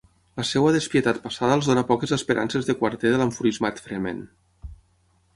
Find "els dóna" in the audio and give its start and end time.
1.57-1.83